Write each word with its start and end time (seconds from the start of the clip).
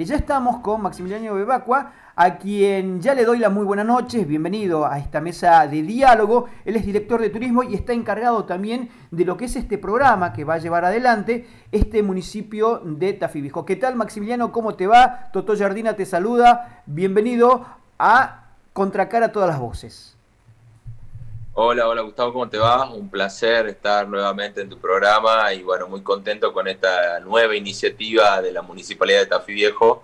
Y 0.00 0.04
ya 0.06 0.16
estamos 0.16 0.60
con 0.60 0.80
Maximiliano 0.80 1.34
Bebacua, 1.34 1.92
a 2.16 2.38
quien 2.38 3.02
ya 3.02 3.14
le 3.14 3.26
doy 3.26 3.38
las 3.38 3.52
muy 3.52 3.66
buenas 3.66 3.84
noches, 3.84 4.26
bienvenido 4.26 4.86
a 4.86 4.98
esta 4.98 5.20
mesa 5.20 5.66
de 5.66 5.82
diálogo. 5.82 6.46
Él 6.64 6.76
es 6.76 6.86
director 6.86 7.20
de 7.20 7.28
turismo 7.28 7.62
y 7.62 7.74
está 7.74 7.92
encargado 7.92 8.46
también 8.46 8.88
de 9.10 9.26
lo 9.26 9.36
que 9.36 9.44
es 9.44 9.54
este 9.54 9.76
programa 9.76 10.32
que 10.32 10.44
va 10.44 10.54
a 10.54 10.58
llevar 10.58 10.86
adelante 10.86 11.46
este 11.72 12.02
municipio 12.02 12.78
de 12.78 13.12
Tafibijo. 13.12 13.66
¿Qué 13.66 13.76
tal 13.76 13.94
Maximiliano? 13.96 14.50
¿Cómo 14.50 14.76
te 14.76 14.86
va? 14.86 15.28
Toto 15.30 15.54
Jardina 15.54 15.94
te 15.94 16.06
saluda. 16.06 16.82
Bienvenido 16.86 17.66
a 17.98 18.46
Contracara 18.72 19.30
todas 19.30 19.50
las 19.50 19.60
voces. 19.60 20.16
Hola, 21.54 21.86
hola 21.86 22.00
Gustavo, 22.00 22.32
¿cómo 22.32 22.48
te 22.48 22.56
va? 22.56 22.90
Un 22.90 23.10
placer 23.10 23.66
estar 23.66 24.08
nuevamente 24.08 24.62
en 24.62 24.70
tu 24.70 24.78
programa 24.78 25.52
y 25.52 25.62
bueno, 25.62 25.86
muy 25.86 26.00
contento 26.00 26.50
con 26.50 26.66
esta 26.66 27.20
nueva 27.20 27.54
iniciativa 27.54 28.40
de 28.40 28.52
la 28.52 28.62
Municipalidad 28.62 29.20
de 29.20 29.26
Tafí 29.26 29.52
Viejo, 29.52 30.02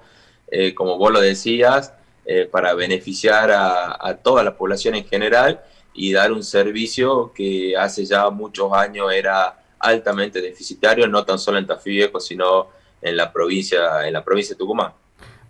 eh, 0.49 0.75
como 0.75 0.99
vos 0.99 1.11
lo 1.11 1.23
decías, 1.23 1.95
eh, 2.27 2.45
para 2.45 2.75
beneficiar 2.75 3.51
a, 3.51 4.19
toda 4.23 4.43
la 4.43 4.59
población 4.59 4.95
en 4.95 5.07
general 5.07 5.65
y 5.95 6.13
dar 6.13 6.33
un 6.33 6.43
servicio 6.43 7.33
que 7.35 7.75
hace 7.79 8.05
ya 8.05 8.29
muchos 8.29 8.71
años 8.75 9.11
era 9.11 9.59
altamente 9.79 10.43
deficitario, 10.43 11.09
no 11.09 11.25
tan 11.25 11.39
solo 11.39 11.57
en 11.57 11.67
Tafí 11.67 11.93
Viejo, 11.93 12.21
sino 12.21 12.69
en 13.01 13.17
la 13.17 13.33
provincia, 13.33 14.07
en 14.07 14.13
la 14.13 14.23
provincia 14.23 14.55
de 14.55 14.59
Tucumán. 14.59 14.93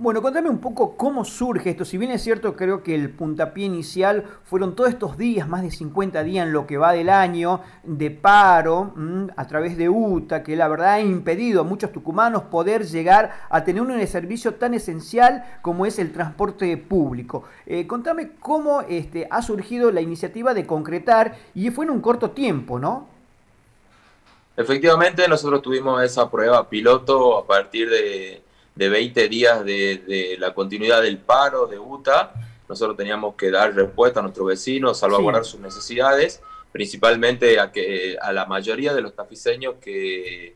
Bueno, 0.01 0.23
contame 0.23 0.49
un 0.49 0.61
poco 0.61 0.97
cómo 0.97 1.25
surge 1.25 1.71
esto. 1.71 1.85
Si 1.85 1.99
bien 1.99 2.13
es 2.13 2.23
cierto, 2.23 2.55
creo 2.55 2.85
que 2.85 2.95
el 2.95 3.11
puntapié 3.11 3.67
inicial 3.67 4.27
fueron 4.45 4.77
todos 4.77 4.91
estos 4.91 5.19
días, 5.19 5.49
más 5.49 5.63
de 5.63 5.73
50 5.73 6.23
días 6.23 6.47
en 6.47 6.53
lo 6.53 6.69
que 6.69 6.77
va 6.77 6.93
del 6.93 7.11
año, 7.11 7.63
de 7.83 8.13
paro 8.13 8.93
mm, 8.95 9.31
a 9.35 9.47
través 9.49 9.77
de 9.77 9.89
UTA, 9.89 10.45
que 10.45 10.55
la 10.55 10.69
verdad 10.69 10.93
ha 10.93 11.01
impedido 11.01 11.63
a 11.63 11.65
muchos 11.65 11.91
tucumanos 11.91 12.45
poder 12.45 12.87
llegar 12.87 13.33
a 13.51 13.65
tener 13.65 13.83
un 13.83 14.07
servicio 14.07 14.55
tan 14.55 14.73
esencial 14.73 15.45
como 15.63 15.85
es 15.85 15.99
el 15.99 16.13
transporte 16.13 16.77
público. 16.77 17.43
Eh, 17.67 17.89
contame 17.89 18.35
cómo 18.39 18.83
este, 18.83 19.27
ha 19.29 19.43
surgido 19.43 19.91
la 19.91 20.01
iniciativa 20.01 20.55
de 20.55 20.65
concretar, 20.65 21.37
y 21.57 21.71
fue 21.71 21.87
en 21.87 21.91
un 21.91 22.01
corto 22.01 22.31
tiempo, 22.31 22.79
¿no? 22.79 23.09
Efectivamente, 24.57 25.27
nosotros 25.27 25.61
tuvimos 25.61 26.01
esa 26.05 26.31
prueba 26.31 26.69
piloto 26.69 27.37
a 27.37 27.45
partir 27.45 27.91
de 27.91 28.43
de 28.79 28.89
20 28.89 29.29
días 29.29 29.65
de, 29.65 30.37
la 30.39 30.55
continuidad 30.55 31.03
del 31.03 31.19
paro 31.19 31.67
de 31.67 31.81
UTA, 31.81 32.33
nosotros 32.69 32.97
teníamos 32.97 33.35
que 33.35 33.51
dar 33.51 33.75
respuesta 33.75 34.21
a 34.21 34.23
nuestros 34.23 34.47
vecinos, 34.47 35.01
salvaguardar 35.01 35.45
sus 35.45 35.59
necesidades, 35.59 36.41
principalmente 36.71 37.59
a, 37.59 37.73
que, 37.73 38.17
a 38.21 38.33
la 38.33 38.47
mayoría 38.47 38.95
de 38.95 39.01
los 39.01 39.17
tafiseños 39.17 39.75
que 39.81 40.55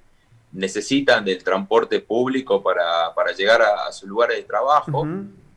necesitan 0.53 1.25
del 1.25 1.43
transporte 1.43 1.99
público 1.99 2.63
para, 2.63 3.13
llegar 3.37 3.61
a, 3.61 3.91
sus 3.91 4.09
lugares 4.09 4.37
de 4.37 4.45
trabajo. 4.45 5.05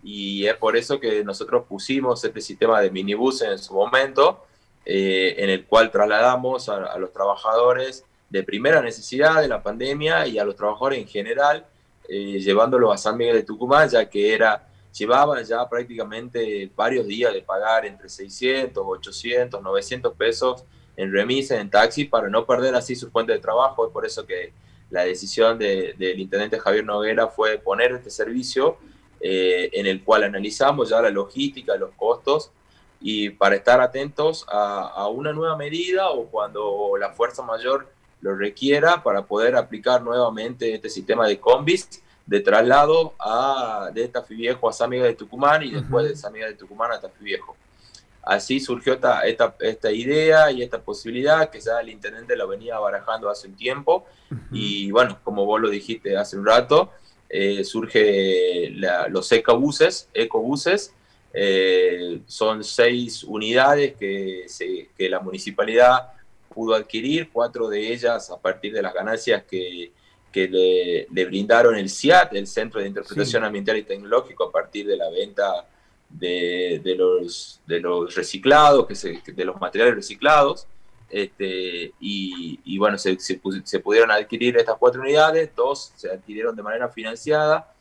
Y 0.04 0.48
es 0.48 0.56
por 0.56 0.76
eso 0.76 1.00
que 1.00 1.24
nosotros 1.24 1.66
pusimos 1.70 2.24
este 2.24 2.42
sistema 2.42 2.82
de 2.82 2.90
minibuses 2.90 3.48
en 3.48 3.60
su 3.60 3.76
momento, 3.76 4.44
eh, 4.86 5.36
en 5.38 5.52
el 5.52 5.66
cual 5.66 5.92
trasladamos 5.92 6.68
a, 6.70 6.78
a 6.86 6.98
los 6.98 7.14
trabajadores 7.14 8.06
de 8.28 8.42
primera 8.42 8.82
necesidad 8.82 9.40
de 9.40 9.48
la 9.48 9.62
pandemia 9.62 10.26
y 10.26 10.40
a 10.40 10.46
los 10.46 10.56
trabajadores 10.56 10.98
en 10.98 11.08
general 11.08 11.68
eh, 12.08 12.40
llevándolo 12.40 12.92
a 12.92 12.98
San 12.98 13.18
Miguel 13.18 13.36
de 13.36 13.44
Tucumán, 13.44 13.90
ya 13.90 14.10
que 14.10 14.34
era, 14.34 14.68
llevaba 14.98 15.42
ya 15.42 15.68
prácticamente 15.68 16.72
varios 16.76 17.08
días 17.08 17.34
de 17.34 17.42
pagar 17.42 17.86
entre 17.86 18.10
600, 18.10 18.84
800, 18.86 19.62
900 19.62 20.14
pesos 20.16 20.64
en 20.98 21.12
remises, 21.12 21.60
en 21.60 21.70
taxi, 21.70 22.06
para 22.06 22.30
no 22.30 22.46
perder 22.46 22.76
así 22.76 22.96
su 22.96 23.10
fuente 23.12 23.34
de 23.34 23.40
trabajo. 23.40 23.86
Es 23.86 23.92
por 23.92 24.06
eso 24.06 24.26
que 24.26 24.54
la 24.90 25.04
decisión 25.04 25.58
del 25.58 26.20
intendente 26.20 26.60
Javier 26.60 26.86
Noguera 26.86 27.28
fue 27.28 27.58
poner 27.58 27.92
este 27.92 28.10
servicio 28.10 28.78
eh, 29.20 29.70
en 29.74 29.88
el 29.88 30.04
cual 30.04 30.24
analizamos 30.24 30.90
ya 30.90 31.02
la 31.02 31.10
logística, 31.10 31.76
los 31.76 31.92
costos 31.96 32.52
y 33.02 33.30
para 33.30 33.56
estar 33.56 33.82
atentos 33.82 34.46
a, 34.50 34.88
a, 34.88 35.08
una 35.08 35.34
nueva 35.34 35.58
medida 35.58 36.10
o 36.10 36.28
cuando 36.28 36.92
la 37.00 37.12
fuerza 37.12 37.44
mayor 37.44 37.88
lo 38.26 38.36
requiera 38.36 39.04
para 39.04 39.24
poder 39.24 39.56
aplicar 39.56 40.02
nuevamente 40.02 40.74
este 40.74 40.90
sistema 40.90 41.28
de 41.28 41.40
combis 41.40 42.02
de 42.26 42.40
traslado 42.40 43.14
a, 43.20 43.92
de 43.94 44.08
Tafí 44.08 44.34
Viejo 44.34 44.68
a 44.68 44.74
San 44.74 44.90
Miguel 44.90 45.10
de 45.10 45.14
Tucumán 45.14 45.62
y 45.62 45.70
después 45.70 46.10
de 46.10 46.16
San 46.16 46.34
Miguel 46.34 46.50
de 46.50 46.58
Tucumán 46.58 46.92
a 46.92 47.00
Tafí 47.00 47.24
Viejo. 47.24 47.56
Así 48.24 48.60
surgió 48.60 48.94
esta, 48.94 49.22
esta, 49.22 49.56
esta, 49.60 49.92
idea 49.92 50.50
y 50.52 50.64
esta 50.64 50.82
posibilidad 50.82 51.52
que 51.52 51.60
ya 51.60 51.80
el 51.80 51.90
intendente 51.90 52.36
lo 52.36 52.48
venía 52.48 52.80
barajando 52.80 53.30
hace 53.30 53.48
un 53.48 53.56
tiempo. 53.56 54.08
Y 54.52 54.90
bueno, 54.90 55.20
como 55.24 55.46
vos 55.46 55.62
lo 55.62 55.70
dijiste 55.70 56.18
hace 56.18 56.36
un 56.36 56.48
rato, 56.48 56.90
eh, 57.30 57.64
surge 57.64 58.72
los 59.10 59.32
ecobuses, 59.32 60.10
ecobuses 60.16 60.96
eh, 61.32 62.22
son 62.26 62.64
seis 62.64 63.24
unidades 63.24 63.96
que, 63.98 64.46
se, 64.48 64.90
que 64.98 65.10
la 65.10 65.20
municipalidad 65.20 66.15
pudo 66.54 66.76
adquirir, 66.76 67.30
cuatro 67.32 67.68
de 67.68 67.94
ellas 67.94 68.30
a 68.30 68.40
partir 68.40 68.74
de 68.74 68.82
las 68.82 68.94
ganancias 68.94 69.44
que, 69.44 69.92
que 70.32 70.48
le, 71.10 71.26
brindaron 71.26 71.76
el 71.76 71.90
CIAT, 71.90 72.34
el 72.34 72.48
Centro 72.48 72.82
de 72.82 72.88
Interpretación 72.88 73.44
Ambiental 73.44 73.78
y 73.78 73.84
Tecnológico, 73.84 74.46
a 74.46 74.52
partir 74.52 74.88
de 74.88 74.98
la 74.98 75.10
venta 75.10 75.66
de, 76.10 76.82
de 76.84 76.96
los, 76.96 77.62
de 77.66 77.80
los 77.80 78.14
reciclados, 78.16 78.86
que 78.86 78.96
se, 78.96 79.22
de 79.26 79.46
los 79.46 79.60
materiales 79.60 79.96
reciclados. 79.96 80.68
Este, 81.10 81.94
y, 82.00 82.60
y, 82.66 82.78
bueno, 82.78 82.98
se, 82.98 83.18
se, 83.20 83.40
se, 83.64 83.80
pudieron 83.80 84.12
adquirir 84.12 84.58
estas 84.58 84.76
cuatro 84.78 85.02
unidades, 85.02 85.52
dos 85.56 85.94
se 85.96 86.10
adquirieron 86.12 86.56
de 86.56 86.64
manera 86.64 86.90
financiada, 86.90 87.72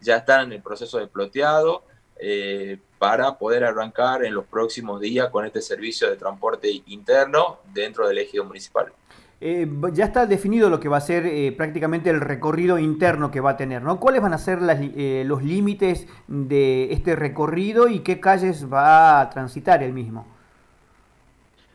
ya 0.00 0.16
están 0.16 0.46
en 0.46 0.52
el 0.54 0.62
proceso 0.62 0.98
de 0.98 1.06
ploteado 1.06 1.84
eh, 2.24 2.78
para 3.00 3.36
poder 3.36 3.64
arrancar 3.64 4.24
en 4.24 4.32
los 4.32 4.44
próximos 4.44 5.00
días 5.00 5.28
con 5.30 5.44
este 5.44 5.60
servicio 5.60 6.08
de 6.08 6.14
transporte 6.14 6.70
interno 6.86 7.58
dentro 7.74 8.06
del 8.06 8.18
ejido 8.18 8.44
municipal. 8.44 8.92
Eh, 9.40 9.68
ya 9.92 10.04
está 10.04 10.24
definido 10.26 10.70
lo 10.70 10.78
que 10.78 10.88
va 10.88 10.98
a 10.98 11.00
ser 11.00 11.26
eh, 11.26 11.50
prácticamente 11.50 12.10
el 12.10 12.20
recorrido 12.20 12.78
interno 12.78 13.32
que 13.32 13.40
va 13.40 13.50
a 13.50 13.56
tener, 13.56 13.82
¿no? 13.82 13.98
¿Cuáles 13.98 14.22
van 14.22 14.34
a 14.34 14.38
ser 14.38 14.62
los 14.62 15.42
límites 15.42 16.06
de 16.28 16.92
este 16.92 17.16
recorrido 17.16 17.88
y 17.88 18.04
qué 18.04 18.20
calles 18.20 18.72
va 18.72 19.20
a 19.20 19.28
transitar 19.28 19.82
el 19.82 19.92
mismo? 19.92 20.24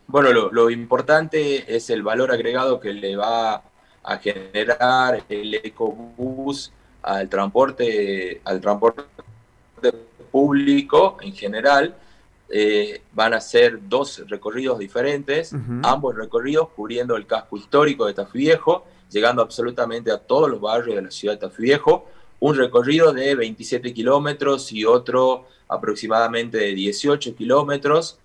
Bueno, 0.08 0.32
lo, 0.32 0.50
lo 0.54 0.70
importante 0.70 1.76
es 1.76 1.90
el 1.90 2.04
valor 2.04 2.32
agregado 2.32 2.80
que 2.80 2.94
le 2.94 3.18
va 3.18 3.64
a 4.02 4.18
generar 4.20 5.26
el 5.28 5.56
ecobús 5.56 6.72
al 7.02 7.28
transporte, 7.28 8.40
al 8.46 8.62
transporte 8.62 9.04
público 10.32 11.18
en 11.22 11.34
general. 11.34 11.96
Eh, 12.50 13.02
van 13.12 13.34
a 13.34 13.42
ser 13.42 13.80
dos 13.90 14.24
recorridos 14.28 14.80
diferentes, 14.80 15.54
ambos 15.84 16.16
recorridos 16.16 16.70
cubriendo 16.70 17.18
el 17.18 17.26
casco 17.28 17.58
histórico 17.58 18.06
de 18.06 18.14
Tafí 18.14 18.40
Viejo, 18.40 18.86
llegando 19.10 19.42
absolutamente 19.42 20.12
a 20.12 20.18
todos 20.18 20.50
los 20.50 20.62
barrios 20.62 20.96
de 20.96 21.02
la 21.02 21.12
ciudad 21.12 21.36
de 21.36 21.42
Tafí 21.42 21.64
Viejo. 21.64 22.06
Un 22.40 22.56
recorrido 22.56 23.12
de 23.12 23.36
27 23.36 23.94
kilómetros 23.94 24.72
y 24.72 24.86
otro 24.86 25.48
aproximadamente 25.68 26.58
de 26.58 26.74
18 26.74 27.36
kilómetros. 27.36 28.20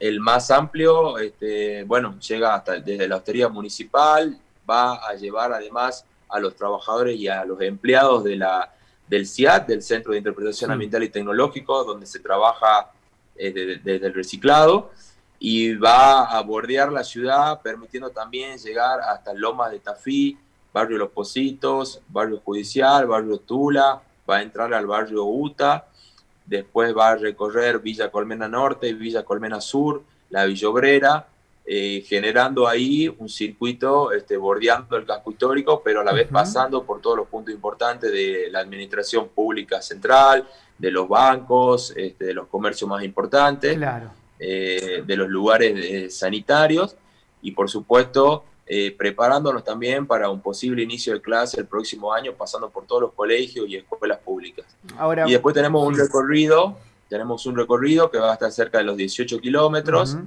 El 0.00 0.20
más 0.20 0.50
amplio, 0.50 1.18
este, 1.18 1.84
bueno, 1.84 2.18
llega 2.20 2.54
hasta 2.54 2.80
desde 2.80 3.06
la 3.08 3.16
hostería 3.16 3.48
municipal, 3.48 4.38
va 4.68 4.94
a 5.06 5.14
llevar 5.14 5.52
además 5.52 6.04
a 6.28 6.40
los 6.40 6.54
trabajadores 6.54 7.16
y 7.16 7.28
a 7.28 7.44
los 7.44 7.60
empleados 7.60 8.24
de 8.24 8.36
la 8.36 8.72
del 9.08 9.26
CIAT, 9.26 9.66
del 9.66 9.82
Centro 9.82 10.12
de 10.12 10.18
Interpretación 10.18 10.70
Ambiental 10.70 11.02
y 11.02 11.08
Tecnológico, 11.08 11.84
donde 11.84 12.06
se 12.06 12.20
trabaja 12.20 12.90
eh, 13.36 13.80
desde, 13.82 14.06
el 14.06 14.14
reciclado 14.14 14.90
y 15.38 15.74
va 15.74 16.24
a 16.24 16.42
bordear 16.42 16.90
la 16.90 17.04
ciudad, 17.04 17.60
permitiendo 17.62 18.10
también 18.10 18.58
llegar 18.58 19.00
hasta 19.00 19.32
Lomas 19.32 19.70
de 19.70 19.78
Tafí, 19.78 20.36
Barrio 20.72 20.98
Los 20.98 21.10
Positos, 21.10 22.00
Barrio 22.08 22.40
Judicial, 22.44 23.06
Barrio 23.06 23.38
Tula, 23.38 24.02
va 24.28 24.36
a 24.36 24.42
entrar 24.42 24.74
al 24.74 24.86
Barrio 24.86 25.24
Uta, 25.24 25.86
después 26.44 26.96
va 26.96 27.10
a 27.10 27.16
recorrer 27.16 27.78
Villa 27.78 28.10
Colmena 28.10 28.48
Norte, 28.48 28.92
Villa 28.92 29.24
Colmena 29.24 29.60
Sur, 29.60 30.02
la 30.30 30.44
Villobrera, 30.44 31.28
eh, 31.70 32.02
generando 32.06 32.66
ahí 32.66 33.14
un 33.18 33.28
circuito 33.28 34.10
este, 34.12 34.38
bordeando 34.38 34.96
el 34.96 35.04
casco 35.04 35.30
histórico, 35.30 35.82
pero 35.84 36.00
a 36.00 36.04
la 36.04 36.14
vez 36.14 36.26
pasando 36.32 36.82
por 36.82 37.02
todos 37.02 37.18
los 37.18 37.28
puntos 37.28 37.52
importantes 37.52 38.10
de 38.10 38.48
la 38.50 38.60
administración 38.60 39.28
pública 39.28 39.82
central, 39.82 40.48
de 40.78 40.90
los 40.90 41.06
bancos, 41.06 41.92
este, 41.94 42.24
de 42.24 42.32
los 42.32 42.46
comercios 42.46 42.88
más 42.88 43.04
importantes, 43.04 43.78
eh, 44.38 45.02
de 45.06 45.16
los 45.16 45.28
lugares 45.28 45.74
eh, 45.76 46.08
sanitarios 46.08 46.96
y 47.42 47.50
por 47.52 47.68
supuesto 47.68 48.44
preparándonos 48.98 49.64
también 49.64 50.06
para 50.06 50.28
un 50.28 50.42
posible 50.42 50.82
inicio 50.82 51.14
de 51.14 51.22
clase 51.22 51.60
el 51.60 51.66
próximo 51.66 52.12
año, 52.12 52.32
pasando 52.34 52.68
por 52.70 52.86
todos 52.86 53.00
los 53.02 53.12
colegios 53.12 53.66
y 53.68 53.76
escuelas 53.76 54.18
públicas. 54.18 54.64
y 55.26 55.32
después 55.32 55.54
tenemos 55.54 55.86
un 55.86 55.96
recorrido, 55.96 56.76
tenemos 57.10 57.44
un 57.44 57.56
recorrido 57.56 58.10
que 58.10 58.18
va 58.18 58.30
a 58.30 58.34
estar 58.34 58.52
cerca 58.52 58.78
de 58.78 58.84
los 58.84 58.96
18 58.96 59.38
kilómetros 59.40 60.18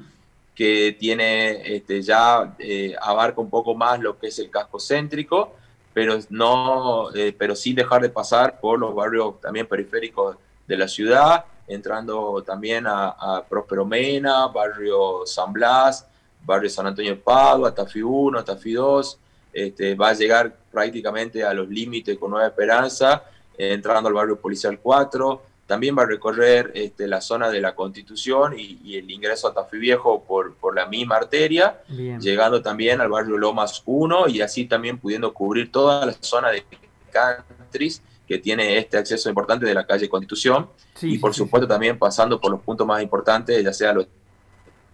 que 0.62 0.96
tiene 1.00 1.76
este, 1.76 2.04
ya 2.04 2.54
eh, 2.60 2.94
abarca 3.02 3.42
un 3.42 3.50
poco 3.50 3.74
más 3.74 4.00
lo 4.00 4.20
que 4.20 4.28
es 4.28 4.38
el 4.38 4.52
casco 4.52 4.80
céntrico, 4.80 5.56
pero, 5.92 6.20
no, 6.30 7.12
eh, 7.16 7.36
pero 7.36 7.56
sin 7.56 7.76
dejar 7.76 8.04
de 8.04 8.10
pasar 8.10 8.60
por 8.60 8.78
los 8.78 8.94
barrios 8.94 9.42
también 9.42 9.66
periféricos 9.66 10.38
de 10.68 10.78
la 10.78 10.88
ciudad, 10.88 11.46
entrando 11.68 12.44
también 12.44 12.86
a, 12.86 13.08
a 13.10 13.44
Próspero 13.44 13.88
Mena, 13.88 14.46
barrio 14.50 15.26
San 15.26 15.52
Blas, 15.52 16.06
barrio 16.46 16.70
San 16.70 16.86
Antonio 16.86 17.16
de 17.16 17.18
Padua, 17.18 17.74
Tafi 17.74 18.04
1, 18.04 18.44
Tafi 18.44 18.74
2, 18.74 19.20
este, 19.54 19.96
va 19.96 20.10
a 20.10 20.14
llegar 20.14 20.56
prácticamente 20.72 21.44
a 21.44 21.56
los 21.56 21.68
límites 21.70 22.20
con 22.20 22.30
Nueva 22.30 22.46
Esperanza, 22.46 23.24
entrando 23.58 24.10
al 24.10 24.14
barrio 24.14 24.40
Policial 24.40 24.78
4, 24.80 25.42
también 25.66 25.98
va 25.98 26.04
a 26.04 26.06
recorrer 26.06 26.72
este, 26.76 27.08
la 27.08 27.22
zona 27.22 27.50
de 27.50 27.62
la 27.62 27.76
Constitución 27.76 28.54
y, 28.58 28.98
el 28.98 29.10
ingreso 29.10 29.48
a 29.48 29.54
Tafí 29.54 29.78
Viejo 29.78 30.24
por, 30.24 30.56
por 30.56 30.76
la 30.76 30.86
misma 30.86 31.16
arteria, 31.16 31.82
llegando 32.20 32.62
también 32.62 33.00
al 33.00 33.10
barrio 33.10 33.38
Lomas 33.38 33.82
1 33.86 34.28
y 34.28 34.42
así 34.42 34.66
también 34.66 34.98
pudiendo 34.98 35.34
cubrir 35.34 35.72
toda 35.72 36.06
la 36.06 36.14
zona 36.20 36.50
de 36.50 36.66
Cantris 37.12 38.02
que 38.28 38.38
tiene 38.38 38.78
este 38.78 38.98
acceso 38.98 39.30
importante 39.30 39.66
de 39.66 39.74
la 39.74 39.86
calle 39.86 40.08
Constitución 40.08 40.70
y 41.02 41.18
por 41.18 41.34
supuesto 41.34 41.68
también 41.68 41.98
pasando 41.98 42.40
por 42.40 42.52
los 42.52 42.62
puntos 42.62 42.88
más 42.88 43.02
importantes, 43.02 43.64
ya 43.64 43.74
sea 43.74 43.94
los 43.94 44.08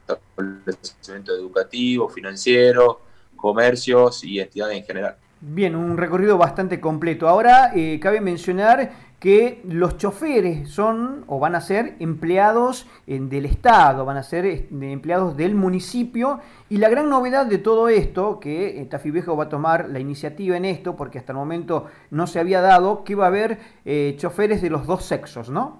establecimientos 0.02 1.38
educativos, 1.38 2.14
financieros, 2.14 2.98
comercios 3.36 4.24
y 4.24 4.40
entidades 4.40 4.78
en 4.78 4.84
general. 4.84 5.16
Bien, 5.40 5.76
un 5.76 5.98
recorrido 5.98 6.38
bastante 6.38 6.80
completo. 6.80 7.28
Ahora 7.28 7.72
eh, 7.76 8.00
cabe 8.02 8.22
mencionar 8.22 8.92
que 9.20 9.64
los 9.68 9.98
choferes 9.98 10.70
son 10.70 11.24
o 11.28 11.40
van 11.40 11.56
a 11.56 11.62
ser 11.62 11.96
empleados 12.00 12.86
del 13.08 13.46
Estado, 13.46 14.06
van 14.06 14.18
a 14.18 14.24
ser 14.24 14.46
este, 14.46 14.92
empleados 14.92 15.36
del 15.36 15.56
municipio 15.56 16.40
y 16.70 16.78
la 16.78 16.90
gran 16.90 17.10
novedad 17.10 17.48
de 17.48 17.58
todo 17.58 17.90
esto, 17.90 18.40
que 18.40 18.80
eh, 18.80 18.86
Tafí 18.86 19.10
Viejo 19.10 19.36
va 19.36 19.46
a 19.46 19.50
tomar 19.50 19.90
la 19.90 20.00
iniciativa 20.00 20.56
en 20.56 20.66
esto, 20.66 20.96
porque 20.96 21.18
hasta 21.18 21.32
el 21.32 21.38
momento 21.38 21.88
no 22.12 22.28
se 22.28 22.40
había 22.40 22.62
dado, 22.62 23.04
que 23.04 23.16
va 23.16 23.26
a 23.26 23.30
haber 23.30 23.58
eh, 23.86 24.16
choferes 24.20 24.62
de 24.62 24.70
los 24.70 24.86
dos 24.86 25.04
sexos, 25.04 25.50
¿no? 25.50 25.80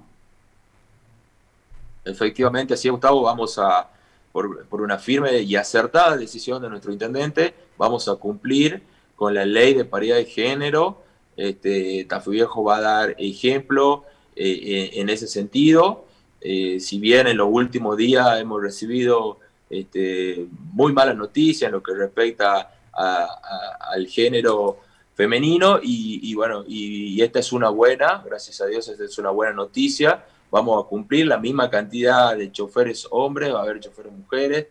Efectivamente, 2.06 2.74
así 2.74 2.90
Gustavo, 2.90 3.22
vamos 3.22 3.60
a, 3.60 3.88
por 4.32 4.82
una 4.82 4.98
firme 4.98 5.40
y 5.40 5.56
acertada 5.56 6.18
decisión 6.18 6.62
de 6.62 6.70
nuestro 6.70 6.92
intendente, 6.92 7.54
vamos 7.78 8.08
a 8.08 8.16
cumplir 8.16 8.82
con 9.16 9.34
la 9.34 9.46
ley 9.46 9.74
de 9.74 9.84
paridad 9.84 10.16
de 10.16 10.26
género, 10.26 11.04
este, 11.38 12.06
Tafí 12.10 12.32
Viejo 12.32 12.64
va 12.64 12.78
a 12.78 12.82
dar 12.82 13.16
ejemplo 13.20 14.04
eh, 14.36 14.60
eh, 14.64 14.90
en 14.94 15.10
ese 15.10 15.28
sentido. 15.28 16.06
Eh, 16.42 16.80
si 16.80 17.00
bien 17.00 17.28
en 17.28 17.38
los 17.38 17.48
últimos 17.50 17.96
días 17.96 18.40
hemos 18.40 18.62
recibido 18.62 19.40
este, 19.70 20.48
muy 20.74 20.94
malas 20.94 21.16
noticias 21.16 21.68
en 21.68 21.74
lo 21.74 21.84
que 21.84 21.94
respecta 21.94 22.74
al 22.92 24.08
género 24.08 24.80
femenino 25.14 25.80
y, 25.84 26.34
bueno, 26.34 26.64
y, 26.68 27.22
esta 27.22 27.40
es 27.40 27.52
una 27.52 27.70
buena, 27.70 28.24
gracias 28.26 28.60
a 28.62 28.66
Dios, 28.66 28.88
esta 28.88 29.04
es 29.04 29.18
una 29.20 29.30
buena 29.30 29.54
noticia. 29.54 30.26
Vamos 30.50 30.84
a 30.84 30.88
cumplir 30.88 31.28
la 31.28 31.38
misma 31.38 31.70
cantidad 31.70 32.36
de 32.36 32.52
choferes 32.52 33.08
hombres, 33.12 33.54
va 33.54 33.60
a 33.60 33.64
haber 33.64 33.80
choferes 33.80 34.12
mujeres. 34.14 34.68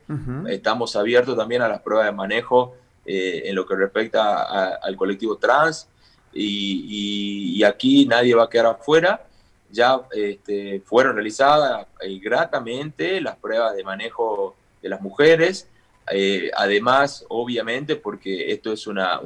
Estamos 0.48 0.96
abiertos 0.96 1.36
también 1.36 1.62
a 1.62 1.68
las 1.68 1.82
pruebas 1.82 2.06
de 2.06 2.12
manejo 2.12 2.74
en 3.04 3.54
lo 3.54 3.64
que 3.64 3.76
respecta 3.76 4.76
al 4.76 4.96
colectivo 4.96 5.36
trans 5.36 5.88
y, 6.36 7.64
aquí 7.64 8.06
nadie 8.06 8.34
va 8.34 8.44
a 8.44 8.50
quedar 8.50 8.66
afuera. 8.66 9.26
Ya 9.70 10.00
este, 10.12 10.80
fueron 10.84 11.14
realizadas 11.14 11.86
eh, 12.00 12.18
gratamente 12.18 13.20
las 13.20 13.36
pruebas 13.36 13.74
de 13.74 13.82
manejo 13.82 14.54
de 14.80 14.88
las 14.88 15.00
mujeres. 15.00 15.68
Eh, 16.10 16.50
además, 16.54 17.24
obviamente, 17.28 17.96
porque 17.96 18.52
esto 18.52 18.72
es 18.72 18.86
una, 18.86 19.20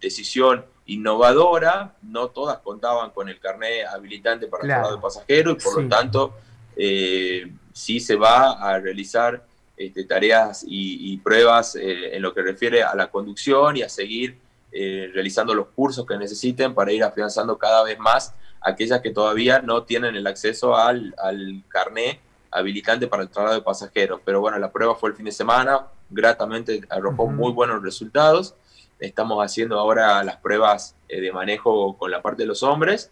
decisión 0.00 0.64
innovadora, 0.86 1.94
no 2.02 2.28
todas 2.28 2.58
contaban 2.58 3.10
con 3.10 3.28
el 3.28 3.38
carnet 3.38 3.86
habilitante 3.86 4.46
para 4.46 4.62
el 4.62 4.68
traslado 4.68 4.96
de 4.96 5.02
pasajeros 5.02 5.56
y 5.60 5.64
por 5.64 5.82
lo 5.82 5.88
tanto 5.88 6.34
eh, 6.76 7.52
sí 7.72 8.00
se 8.00 8.16
va 8.16 8.52
a 8.52 8.78
realizar 8.80 9.44
este, 9.76 10.04
tareas 10.04 10.64
y, 10.66 11.16
pruebas 11.18 11.76
en 11.76 12.22
lo 12.22 12.32
que 12.32 12.42
refiere 12.42 12.82
a 12.82 12.94
la 12.94 13.10
conducción 13.10 13.76
y 13.76 13.82
a 13.82 13.88
seguir 13.88 14.38
eh, 14.72 15.10
realizando 15.12 15.54
los 15.54 15.68
cursos 15.68 16.06
que 16.06 16.16
necesiten 16.16 16.74
para 16.74 16.92
ir 16.92 17.02
afianzando 17.02 17.56
cada 17.58 17.82
vez 17.84 17.98
más 17.98 18.34
aquellas 18.60 19.00
que 19.00 19.10
todavía 19.10 19.60
no 19.60 19.84
tienen 19.84 20.16
el 20.16 20.26
acceso 20.26 20.76
al, 20.76 21.14
al 21.18 21.62
carné 21.68 22.20
habilitante 22.50 23.06
para 23.06 23.22
el 23.22 23.28
traslado 23.28 23.56
de 23.56 23.62
pasajeros. 23.62 24.20
Pero 24.24 24.40
bueno, 24.40 24.58
la 24.58 24.70
prueba 24.70 24.94
fue 24.94 25.10
el 25.10 25.16
fin 25.16 25.26
de 25.26 25.32
semana, 25.32 25.86
gratamente 26.10 26.82
arrojó 26.88 27.26
muy 27.26 27.52
buenos 27.52 27.82
resultados. 27.82 28.54
Estamos 28.98 29.44
haciendo 29.44 29.78
ahora 29.78 30.22
las 30.24 30.36
pruebas 30.36 30.96
eh, 31.08 31.20
de 31.20 31.32
manejo 31.32 31.96
con 31.96 32.10
la 32.10 32.20
parte 32.20 32.42
de 32.42 32.48
los 32.48 32.62
hombres 32.62 33.10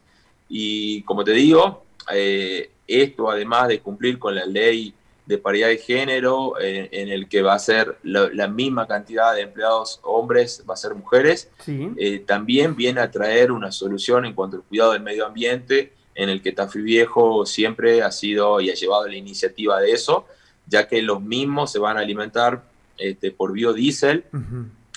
y 0.49 1.02
como 1.02 1.25
te 1.25 1.32
digo, 1.32 1.85
eh, 2.12 2.70
esto 2.87 3.31
además 3.31 3.69
de 3.69 3.81
cumplir 3.81 4.19
con 4.19 4.35
la 4.35 4.47
ley 4.47 4.94
de 5.26 5.38
paridad 5.38 5.69
de 5.69 5.78
género, 5.78 6.55
en 6.61 7.08
el 7.08 7.28
que 7.28 7.43
va 7.43 7.55
a 7.55 7.58
ser 7.58 7.99
la, 8.05 8.46
misma 8.46 8.87
cantidad 8.87 9.34
de 9.34 9.43
empleados 9.43 10.00
hombres, 10.05 10.64
va 10.69 10.75
a 10.75 10.76
ser 10.76 10.94
mujeres. 10.94 11.50
Eh, 11.67 12.23
también 12.25 12.76
viene 12.76 13.00
a 13.00 13.11
traer 13.11 13.50
una 13.50 13.73
solución 13.73 14.25
en 14.25 14.34
cuanto 14.34 14.58
al 14.58 14.62
cuidado 14.62 14.93
del 14.93 15.02
medio 15.02 15.26
ambiente, 15.26 15.93
en 16.14 16.28
el 16.28 16.40
que 16.40 16.52
Tafí 16.52 16.81
Viejo 16.81 17.44
siempre 17.44 18.02
ha 18.02 18.12
sido 18.12 18.61
y 18.61 18.70
ha 18.70 18.75
llevado 18.75 19.06
la 19.08 19.17
iniciativa 19.17 19.81
de 19.81 19.90
eso, 19.90 20.26
ya 20.67 20.87
que 20.87 21.02
los 21.02 21.20
mismos 21.20 21.73
se 21.73 21.81
van 21.81 21.96
a 21.96 22.00
alimentar 22.00 22.62
este, 22.96 23.32
por 23.32 23.52
biodiesel, 23.52 24.25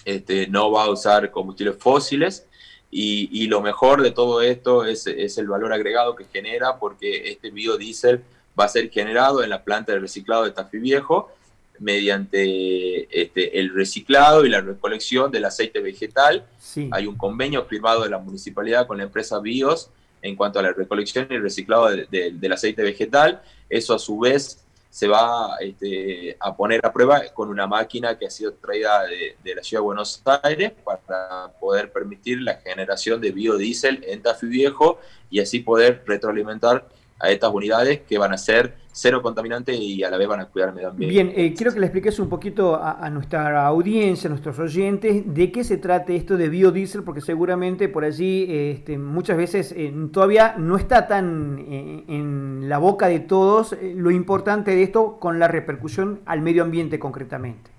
este, 0.05 0.47
no 0.47 0.71
va 0.71 0.85
a 0.85 0.89
usar 0.89 1.31
combustibles 1.31 1.77
fósiles. 1.77 2.45
Y, 2.91 3.45
lo 3.47 3.61
mejor 3.61 4.01
de 4.01 4.11
todo 4.11 4.41
esto 4.41 4.83
es, 4.83 5.05
es 5.05 5.37
el 5.37 5.47
valor 5.47 5.73
agregado 5.73 6.15
que 6.15 6.25
genera, 6.25 6.79
porque 6.79 7.29
este 7.29 7.51
biodiesel 7.51 8.23
va 8.59 8.65
a 8.65 8.69
ser 8.69 8.89
generado 8.89 9.43
en 9.43 9.49
la 9.49 9.63
planta 9.63 9.93
de 9.93 9.99
reciclado 9.99 10.43
de 10.43 10.51
Tafí 10.51 10.79
Viejo 10.79 11.31
mediante 11.79 13.21
este, 13.21 13.59
el 13.59 13.73
reciclado 13.73 14.45
y 14.45 14.49
la 14.49 14.61
recolección 14.61 15.31
del 15.31 15.45
aceite 15.45 15.79
vegetal. 15.79 16.45
Hay 16.91 17.07
un 17.07 17.17
convenio 17.17 17.63
firmado 17.65 18.03
de 18.03 18.09
la 18.09 18.17
municipalidad 18.17 18.85
con 18.85 18.97
la 18.97 19.03
empresa 19.03 19.39
BIOS 19.39 19.89
en 20.21 20.35
cuanto 20.35 20.59
a 20.59 20.63
la 20.63 20.73
recolección 20.73 21.27
y 21.29 21.37
reciclado 21.37 21.87
del 21.87 22.51
aceite 22.51 22.83
vegetal. 22.83 23.41
Eso 23.69 23.95
a 23.95 23.99
su 23.99 24.19
vez 24.19 24.65
se 24.89 25.07
va 25.07 25.55
este, 25.61 26.35
a 26.39 26.55
poner 26.55 26.83
a 26.83 26.91
prueba 26.91 27.21
con 27.33 27.49
una 27.49 27.67
máquina 27.67 28.17
que 28.17 28.25
ha 28.25 28.29
sido 28.29 28.53
traída 28.53 29.03
de, 29.03 29.37
de, 29.43 29.55
la 29.55 29.63
ciudad 29.63 29.81
de 29.81 29.85
Buenos 29.85 30.21
Aires 30.41 30.73
para 30.83 31.53
poder 31.59 31.91
permitir 31.91 32.41
la 32.41 32.55
generación 32.55 33.21
de 33.21 33.31
biodiesel 33.31 34.03
en 34.07 34.23
Tafí 34.23 34.47
Viejo 34.47 34.99
y 35.29 35.39
así 35.39 35.59
poder 35.59 36.03
retroalimentar 36.07 36.89
a 37.19 37.29
estas 37.29 37.53
unidades 37.53 38.01
que 38.07 38.17
van 38.17 38.33
a 38.33 38.37
ser 38.37 38.75
cero 38.91 39.21
contaminantes 39.21 39.79
y 39.79 40.03
a 40.03 40.09
la 40.09 40.17
vez 40.17 40.27
van 40.27 40.41
a 40.41 40.45
cuidar 40.45 40.69
el 40.69 40.75
medio 40.75 40.89
ambiente. 40.89 41.13
Bien, 41.13 41.33
eh, 41.35 41.53
quiero 41.53 41.73
que 41.73 41.79
le 41.79 41.85
expliques 41.85 42.19
un 42.19 42.27
poquito 42.27 42.75
a, 42.81 43.09
nuestra 43.09 43.65
audiencia, 43.65 44.27
a 44.27 44.29
nuestros 44.29 44.59
oyentes, 44.59 45.23
de 45.33 45.51
qué 45.51 45.63
se 45.63 45.77
trata 45.77 46.11
esto 46.13 46.37
de 46.37 46.49
biodiesel, 46.49 47.03
porque 47.03 47.21
seguramente 47.21 47.87
por 47.87 48.03
allí 48.03 48.45
este, 48.49 48.97
muchas 48.97 49.37
veces 49.37 49.73
eh, 49.75 49.93
todavía 50.11 50.55
no 50.57 50.75
está 50.75 51.07
tan 51.07 51.65
eh, 51.69 52.03
en 52.07 52.67
la 52.67 52.77
boca 52.77 53.07
de 53.07 53.19
todos 53.19 53.75
lo 53.81 54.11
importante 54.11 54.71
de 54.71 54.83
esto 54.83 55.17
con 55.19 55.39
la 55.39 55.47
repercusión 55.47 56.19
al 56.25 56.41
medio 56.41 56.63
ambiente 56.63 56.99
concretamente. 56.99 57.71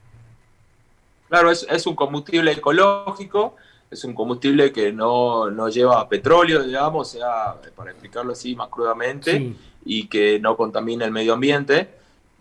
Claro, 1.29 1.51
es, 1.51 1.67
es 1.71 1.87
un 1.87 1.95
combustible 1.95 2.53
ecológico 2.53 3.57
es 3.91 4.05
un 4.05 4.15
combustible 4.15 4.73
que 4.73 4.93
no, 4.93 5.51
no 5.51 5.69
lleva 5.69 6.09
petróleo, 6.09 6.63
digamos, 6.63 7.11
sea, 7.11 7.61
para 7.75 7.91
explicarlo 7.91 8.33
así 8.33 8.55
más 8.55 8.69
crudamente, 8.69 9.55
y 9.85 10.07
que 10.07 10.39
no 10.39 10.57
contamina 10.57 11.05
el 11.05 11.11
medio 11.11 11.33
ambiente. 11.33 11.89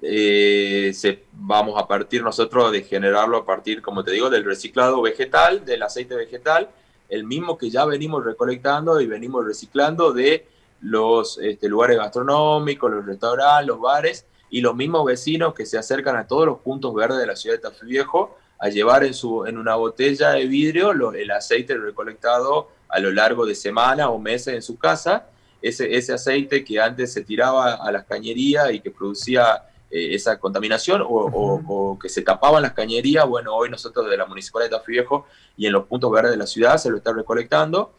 Eh, 0.02 0.92
se, 0.94 1.24
vamos 1.34 1.82
a 1.82 1.88
partir 1.88 2.24
nosotros 2.24 2.72
de 2.72 2.84
generarlo 2.84 3.38
a 3.38 3.46
partir, 3.46 3.82
como 3.82 4.04
te 4.04 4.12
digo, 4.12 4.30
del 4.30 4.46
reciclado 4.46 5.02
vegetal, 5.02 5.66
del 5.66 5.82
aceite 5.82 6.16
vegetal, 6.16 6.70
el 7.10 7.24
mismo 7.24 7.58
que 7.58 7.72
ya 7.72 7.84
venimos 7.86 8.24
recolectando 8.24 9.02
y 9.02 9.08
venimos 9.08 9.44
reciclando 9.44 10.14
de 10.14 10.46
los 10.82 11.40
este, 11.40 11.68
lugares 11.68 11.98
gastronómicos, 11.98 12.92
los 12.92 13.06
restaurantes, 13.06 13.68
los 13.68 13.82
bares 13.82 14.26
y 14.52 14.62
los 14.62 14.76
mismos 14.76 15.04
vecinos 15.04 15.56
que 15.56 15.66
se 15.66 15.80
acercan 15.80 16.16
a 16.16 16.28
todos 16.28 16.46
los 16.46 16.60
puntos 16.60 16.94
verdes 16.94 17.18
de 17.18 17.26
la 17.26 17.36
ciudad 17.36 17.56
de 17.56 17.62
Tafí 17.62 17.88
Viejo 17.88 18.38
a 18.60 18.70
llevar 18.70 19.04
en, 19.04 19.14
su, 19.14 19.46
en 19.46 19.58
una 19.58 19.76
botella 19.76 20.32
de 20.32 20.46
vidrio 20.46 20.92
el 21.14 21.32
aceite 21.32 21.78
recolectado 21.78 22.70
a 22.90 23.00
lo 23.00 23.12
largo 23.12 23.46
de 23.46 23.56
semanas 23.56 24.08
o 24.10 24.20
meses 24.20 24.54
en 24.54 24.62
su 24.62 24.78
casa. 24.78 25.28
Ese, 25.62 25.96
ese 25.96 26.14
aceite 26.14 26.64
que 26.64 26.80
antes 26.80 27.14
se 27.14 27.24
tiraba 27.24 27.76
a 27.76 27.92
las 27.92 28.06
cañerías 28.06 28.72
y 28.72 28.80
que 28.80 28.92
producía 28.92 29.64
eh, 29.92 30.14
esa 30.14 30.40
contaminación 30.40 31.02
o, 31.04 31.98
que 32.00 32.10
se 32.10 32.22
tapaban 32.22 32.62
las 32.62 32.74
cañerías, 32.74 33.26
bueno, 33.28 33.56
hoy 33.56 33.70
nosotros 33.70 34.08
de 34.10 34.18
la 34.18 34.26
Municipalidad 34.28 34.70
de 34.70 34.78
Tafí 34.78 34.92
Viejo 34.92 35.26
y 35.58 35.66
en 35.66 35.74
los 35.74 35.86
puntos 35.86 36.12
verdes 36.12 36.32
de 36.32 36.38
la 36.38 36.46
ciudad 36.46 36.78
se 36.78 36.92
lo 36.92 36.98
está 36.98 37.12
recolectando 37.12 37.94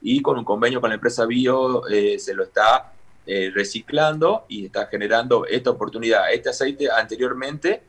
y 0.00 0.22
con 0.22 0.38
un 0.38 0.44
convenio 0.44 0.80
con 0.80 0.88
la 0.90 0.94
empresa 0.94 1.26
Bio 1.26 1.86
eh, 1.88 2.18
se 2.18 2.34
lo 2.34 2.44
está 2.44 2.94
eh, 3.26 3.50
reciclando 3.54 4.46
y 4.48 4.66
está 4.66 4.86
generando 4.86 5.46
esta 5.46 5.70
oportunidad. 5.70 6.32
Este 6.32 6.48
aceite 6.48 6.90
anteriormente 6.90 7.82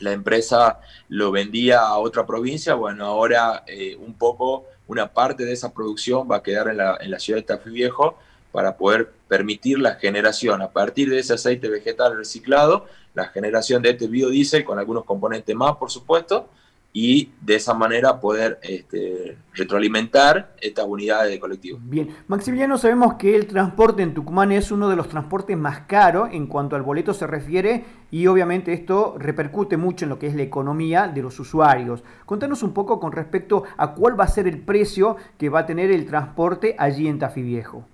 la 0.00 0.12
empresa 0.12 0.80
lo 1.08 1.30
vendía 1.30 1.80
a 1.80 1.98
otra 1.98 2.26
provincia, 2.26 2.74
bueno, 2.74 3.06
ahora 3.06 3.64
eh, 3.66 3.96
un 3.96 4.14
poco 4.14 4.66
una 4.86 5.12
parte 5.12 5.44
de 5.44 5.52
esa 5.52 5.72
producción 5.72 6.28
va 6.30 6.36
a 6.36 6.42
quedar 6.42 6.68
en 6.68 6.78
la, 6.78 6.98
en 7.00 7.10
la 7.10 7.18
ciudad 7.18 7.38
de 7.38 7.44
Tafí 7.44 7.70
Viejo 7.70 8.18
para 8.52 8.76
poder 8.76 9.10
permitir 9.28 9.78
la 9.78 9.94
generación. 9.96 10.62
A 10.62 10.70
partir 10.70 11.10
de 11.10 11.18
ese 11.18 11.34
aceite 11.34 11.68
vegetal 11.68 12.16
reciclado, 12.16 12.86
la 13.14 13.26
generación 13.26 13.82
de 13.82 13.90
este 13.90 14.06
biodiesel 14.06 14.64
con 14.64 14.78
algunos 14.78 15.04
componentes 15.04 15.54
más, 15.56 15.76
por 15.76 15.90
supuesto, 15.90 16.48
y 16.96 17.32
de 17.40 17.56
esa 17.56 17.74
manera 17.74 18.20
poder 18.20 18.60
este, 18.62 19.36
retroalimentar 19.52 20.54
estas 20.60 20.86
unidades 20.86 21.28
de 21.28 21.40
colectivo. 21.40 21.80
Bien, 21.82 22.08
Maximiliano, 22.28 22.78
sabemos 22.78 23.14
que 23.14 23.34
el 23.34 23.48
transporte 23.48 24.04
en 24.04 24.14
Tucumán 24.14 24.52
es 24.52 24.70
uno 24.70 24.88
de 24.88 24.94
los 24.94 25.08
transportes 25.08 25.56
más 25.58 25.80
caros 25.88 26.28
en 26.30 26.46
cuanto 26.46 26.76
al 26.76 26.82
boleto 26.82 27.12
se 27.12 27.26
refiere 27.26 27.84
y 28.12 28.28
obviamente 28.28 28.72
esto 28.72 29.16
repercute 29.18 29.76
mucho 29.76 30.04
en 30.04 30.10
lo 30.10 30.20
que 30.20 30.28
es 30.28 30.36
la 30.36 30.44
economía 30.44 31.08
de 31.08 31.20
los 31.20 31.40
usuarios. 31.40 32.04
Contanos 32.26 32.62
un 32.62 32.72
poco 32.72 33.00
con 33.00 33.10
respecto 33.10 33.64
a 33.76 33.92
cuál 33.92 34.18
va 34.18 34.22
a 34.22 34.28
ser 34.28 34.46
el 34.46 34.60
precio 34.60 35.16
que 35.36 35.48
va 35.48 35.60
a 35.60 35.66
tener 35.66 35.90
el 35.90 36.06
transporte 36.06 36.76
allí 36.78 37.08
en 37.08 37.18
Tafí 37.18 37.42
Viejo. 37.42 37.88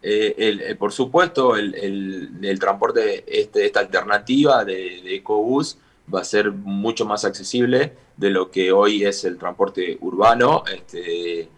Eh, 0.00 0.32
eh, 0.38 0.76
por 0.76 0.92
supuesto, 0.92 1.56
el, 1.56 2.56
transporte, 2.60 3.24
este, 3.26 3.66
esta 3.66 3.80
alternativa 3.80 4.64
de, 4.64 5.02
de 5.02 5.16
EcoBus, 5.16 5.76
va 6.12 6.20
a 6.20 6.24
ser 6.24 6.50
mucho 6.50 7.04
más 7.04 7.24
accesible 7.24 7.92
de 8.16 8.30
lo 8.30 8.50
que 8.50 8.72
hoy 8.72 9.04
es 9.04 9.24
el 9.24 9.38
transporte 9.38 9.98
urbano, 10.00 10.64
este, 10.72 11.48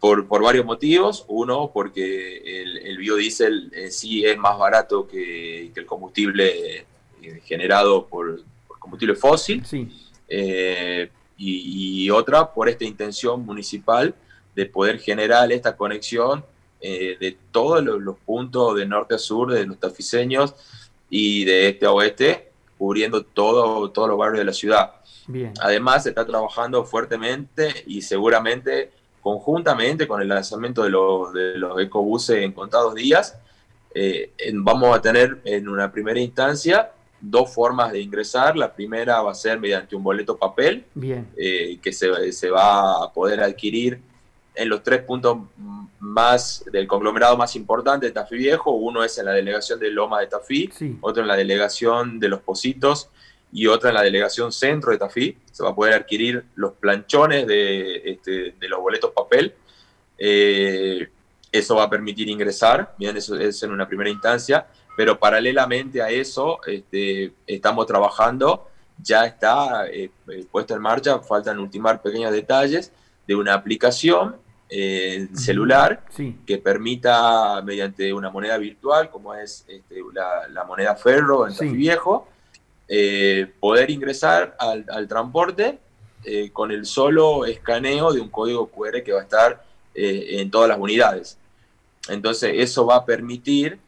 por, 0.00 0.26
varios 0.26 0.64
motivos. 0.64 1.24
Uno, 1.28 1.70
porque 1.72 2.62
el, 2.62 2.98
biodiesel 2.98 3.70
en 3.74 3.92
sí 3.92 4.24
es 4.24 4.36
más 4.38 4.58
barato 4.58 5.06
que, 5.06 5.70
el 5.74 5.86
combustible 5.86 6.86
eh, 7.22 7.40
generado 7.44 8.06
por, 8.06 8.42
combustible 8.78 9.14
fósil. 9.14 9.62
Eh, 10.28 11.10
y, 11.36 12.08
otra, 12.10 12.52
por 12.52 12.68
esta 12.68 12.84
intención 12.84 13.44
municipal 13.44 14.14
de 14.54 14.66
poder 14.66 15.00
generar 15.00 15.50
esta 15.50 15.76
conexión 15.76 16.44
eh, 16.80 17.16
de 17.18 17.36
todos 17.50 17.82
los, 17.82 18.00
los, 18.00 18.18
puntos 18.18 18.76
de 18.76 18.86
norte 18.86 19.14
a 19.14 19.18
sur 19.18 19.52
de 19.52 19.66
los 19.66 19.78
tafiseños 19.78 20.54
y 21.10 21.44
de 21.44 21.68
este 21.68 21.86
a 21.86 21.92
oeste 21.92 22.51
cubriendo 22.78 23.24
todo, 23.24 23.90
todos 23.90 24.08
los 24.08 24.18
barrios 24.18 24.38
de 24.38 24.44
la 24.44 24.52
ciudad. 24.52 24.92
Además, 25.60 26.02
se 26.02 26.10
está 26.10 26.26
trabajando 26.26 26.84
fuertemente 26.84 27.84
y 27.86 28.02
seguramente 28.02 28.90
conjuntamente 29.20 30.08
con 30.08 30.20
el 30.20 30.28
lanzamiento 30.28 30.82
de 30.82 30.90
los, 30.90 31.32
de 31.32 31.56
los 31.56 31.80
ecobuses 31.80 32.42
en 32.42 32.52
contados 32.52 32.94
días, 32.94 33.38
eh, 33.94 34.32
vamos 34.54 34.96
a 34.96 35.00
tener 35.00 35.40
en 35.44 35.68
una 35.68 35.92
primera 35.92 36.18
instancia 36.18 36.90
dos 37.20 37.54
formas 37.54 37.92
de 37.92 38.00
ingresar. 38.00 38.56
La 38.56 38.72
primera 38.72 39.22
va 39.22 39.30
a 39.30 39.34
ser 39.34 39.60
mediante 39.60 39.94
un 39.94 40.02
boleto 40.02 40.36
papel, 40.36 40.84
eh, 41.36 41.78
que 41.80 41.92
se, 41.92 42.32
se, 42.32 42.50
va 42.50 43.04
a 43.04 43.12
poder 43.12 43.40
adquirir 43.40 44.00
en 44.54 44.68
los 44.68 44.82
tres 44.82 45.02
puntos 45.02 45.38
más 46.02 46.64
del 46.72 46.88
conglomerado 46.88 47.36
más 47.36 47.54
importante 47.54 48.06
de 48.06 48.12
Tafí 48.12 48.36
Viejo. 48.36 48.72
Uno 48.72 49.04
es 49.04 49.16
en 49.18 49.26
la 49.26 49.32
delegación 49.32 49.78
de 49.78 49.88
Loma 49.88 50.20
de 50.20 50.26
Tafí, 50.26 50.68
otro 51.00 51.22
en 51.22 51.28
la 51.28 51.36
delegación 51.36 52.18
de 52.18 52.28
Los 52.28 52.40
Positos 52.40 53.08
y 53.52 53.68
otra 53.68 53.90
en 53.90 53.94
la 53.94 54.02
delegación 54.02 54.50
centro 54.50 54.90
de 54.90 54.98
Tafí. 54.98 55.38
Se 55.52 55.62
va 55.62 55.70
a 55.70 55.74
poder 55.76 55.94
adquirir 55.94 56.44
los 56.56 56.72
planchones 56.72 57.46
de, 57.46 58.10
este, 58.10 58.52
los 58.62 58.80
boletos 58.80 59.12
papel. 59.12 59.54
Eh, 60.18 61.08
eso 61.52 61.76
va 61.76 61.84
a 61.84 61.90
permitir 61.90 62.28
ingresar, 62.28 62.94
bien, 62.98 63.16
eso 63.16 63.36
es 63.36 63.62
en 63.62 63.70
una 63.70 63.86
primera 63.86 64.10
instancia, 64.10 64.66
pero 64.96 65.20
paralelamente 65.20 66.02
a 66.02 66.10
eso 66.10 66.58
este, 66.66 67.32
estamos 67.46 67.86
trabajando, 67.86 68.68
ya 69.00 69.24
está 69.24 69.86
eh, 69.86 70.10
puesto 70.50 70.74
en 70.74 70.82
marcha, 70.82 71.20
faltan 71.20 71.60
ultimar 71.60 72.02
pequeños 72.02 72.32
detalles 72.32 72.90
de 73.24 73.36
una 73.36 73.54
aplicación 73.54 74.36
eh, 74.74 75.28
celular 75.34 76.02
que 76.46 76.56
permita, 76.56 77.60
mediante 77.60 78.10
una 78.10 78.30
moneda 78.30 78.56
virtual, 78.56 79.10
como 79.10 79.34
es 79.34 79.66
este, 79.68 80.00
la, 80.14 80.64
moneda 80.64 80.96
Ferro 80.96 81.46
en 81.46 81.52
sí. 81.52 81.68
Viejo, 81.68 82.26
eh, 82.88 83.52
poder 83.60 83.90
ingresar 83.90 84.56
al, 84.58 85.06
transporte 85.08 85.78
eh, 86.24 86.48
con 86.54 86.70
el 86.70 86.86
solo 86.86 87.44
escaneo 87.44 88.14
de 88.14 88.22
un 88.22 88.30
código 88.30 88.70
QR 88.70 89.02
que 89.02 89.12
va 89.12 89.20
a 89.20 89.24
estar 89.24 89.62
en 89.94 90.50
todas 90.50 90.70
las 90.70 90.78
unidades. 90.78 91.36
Entonces, 92.08 92.54
eso 92.56 92.86
va 92.86 92.96
a 92.96 93.04
permitir 93.04 93.78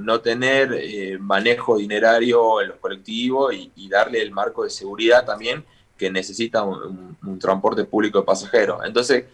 no 0.00 0.20
tener 0.22 1.20
manejo 1.20 1.78
dinerario 1.78 2.60
en 2.60 2.70
los 2.70 2.78
colectivos 2.78 3.54
y, 3.54 3.88
darle 3.88 4.22
el 4.22 4.32
marco 4.32 4.64
de 4.64 4.70
seguridad 4.70 5.24
también 5.24 5.64
que 5.96 6.10
necesita 6.10 6.64
un, 6.64 7.38
transporte 7.38 7.84
público 7.84 8.18
de 8.18 8.24
pasajeros. 8.24 8.80
Entonces, 8.84 9.26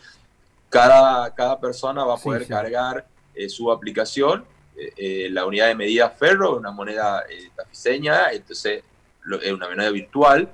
cada, 0.72 1.34
cada 1.34 1.60
persona 1.60 2.02
va 2.02 2.14
a 2.14 2.16
poder 2.16 2.46
cargar 2.46 3.06
eh, 3.34 3.48
su 3.50 3.70
aplicación, 3.70 4.44
eh, 4.74 4.92
eh, 4.96 5.28
la 5.30 5.44
unidad 5.44 5.66
de 5.66 5.74
medida 5.74 6.08
Ferro, 6.08 6.56
una 6.56 6.70
moneda 6.70 7.22
tafiseña, 7.54 8.32
entonces 8.32 8.82
es 9.42 9.52
una 9.52 9.68
moneda 9.68 9.90
virtual, 9.90 10.48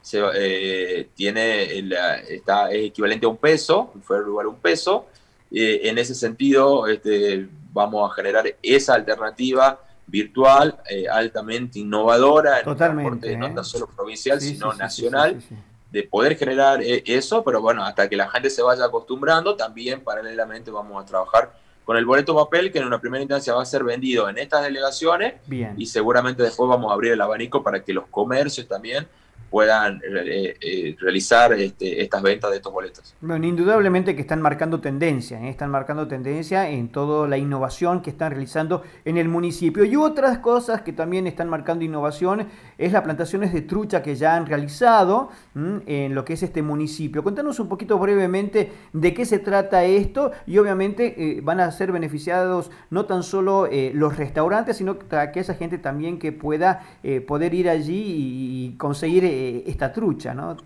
se, 0.00 1.08
tiene 1.16 1.80
está, 2.28 2.70
es 2.70 2.86
equivalente 2.86 3.26
a 3.26 3.28
un 3.28 3.38
peso, 3.38 3.90
un 3.92 4.02
Ferro 4.04 4.28
igual 4.28 4.46
a 4.46 4.50
un 4.50 4.60
peso. 4.60 5.06
en 5.50 5.98
ese 5.98 6.14
sentido, 6.14 6.86
este, 6.86 7.48
vamos 7.72 8.08
a 8.08 8.14
generar 8.14 8.46
esa 8.62 8.94
alternativa 8.94 9.80
virtual, 10.06 10.78
eh, 10.88 11.08
altamente 11.08 11.80
innovadora 11.80 12.60
en 12.60 12.76
transporte 12.76 13.36
no 13.36 13.52
tan 13.52 13.64
solo 13.64 13.88
provincial, 13.88 14.40
sino 14.40 14.72
nacional, 14.74 15.42
de 15.90 16.02
poder 16.02 16.36
generar 16.36 16.82
eh, 16.82 17.02
eso, 17.06 17.42
pero 17.44 17.60
bueno, 17.60 17.84
hasta 17.84 18.08
que 18.08 18.16
la 18.16 18.28
gente 18.28 18.50
se 18.50 18.62
vaya 18.62 18.84
acostumbrando, 18.84 19.56
también 19.56 20.02
paralelamente 20.02 20.70
vamos 20.70 21.02
a 21.02 21.06
trabajar 21.06 21.52
con 21.84 21.96
el 21.96 22.04
boleto 22.04 22.34
papel 22.34 22.72
que 22.72 22.78
en 22.78 22.86
una 22.86 23.00
primera 23.00 23.22
instancia 23.22 23.54
va 23.54 23.62
a 23.62 23.66
ser 23.66 23.84
vendido 23.84 24.28
en 24.28 24.38
estas 24.38 24.64
delegaciones 24.64 25.34
y 25.76 25.86
seguramente 25.86 26.42
después 26.42 26.68
vamos 26.68 26.90
a 26.90 26.94
abrir 26.94 27.12
el 27.12 27.20
abanico 27.20 27.62
para 27.62 27.84
que 27.84 27.92
los 27.92 28.06
comercios 28.08 28.66
también 28.66 29.06
puedan 29.50 30.00
eh, 30.04 30.56
eh, 30.60 30.96
realizar 30.98 31.52
este, 31.52 32.02
estas 32.02 32.22
ventas 32.22 32.50
de 32.50 32.56
estos 32.56 32.72
boletos. 32.72 33.14
Bueno, 33.20 33.46
indudablemente 33.46 34.14
que 34.14 34.22
están 34.22 34.42
marcando 34.42 34.80
tendencia, 34.80 35.40
¿eh? 35.40 35.48
están 35.48 35.70
marcando 35.70 36.08
tendencia 36.08 36.68
en 36.68 36.88
toda 36.88 37.28
la 37.28 37.38
innovación 37.38 38.02
que 38.02 38.10
están 38.10 38.32
realizando 38.32 38.82
en 39.04 39.16
el 39.16 39.28
municipio. 39.28 39.84
Y 39.84 39.96
otras 39.96 40.38
cosas 40.38 40.82
que 40.82 40.92
también 40.92 41.26
están 41.26 41.48
marcando 41.48 41.84
innovación 41.84 42.48
es 42.76 42.92
las 42.92 43.02
plantaciones 43.02 43.52
de 43.52 43.62
trucha 43.62 44.02
que 44.02 44.16
ya 44.16 44.36
han 44.36 44.46
realizado 44.46 45.30
en 45.54 46.14
lo 46.14 46.24
que 46.24 46.34
es 46.34 46.42
este 46.42 46.62
municipio. 46.62 47.22
Cuéntanos 47.22 47.60
un 47.60 47.68
poquito 47.68 47.98
brevemente 47.98 48.72
de 48.92 49.14
qué 49.14 49.24
se 49.24 49.38
trata 49.38 49.84
esto 49.84 50.32
y 50.46 50.58
obviamente 50.58 51.40
van 51.42 51.60
a 51.60 51.70
ser 51.70 51.92
beneficiados 51.92 52.70
no 52.90 53.06
tan 53.06 53.22
solo 53.22 53.68
los 53.94 54.16
restaurantes, 54.16 54.76
sino 54.76 54.98
aquella 55.10 55.54
gente 55.54 55.78
también 55.78 56.18
que 56.18 56.32
pueda 56.32 56.82
poder 57.26 57.54
ir 57.54 57.68
allí 57.68 58.04
y 58.06 58.76
conseguir 58.76 59.24
esta 59.66 59.92
trucha, 59.92 60.34
¿no? 60.34 60.56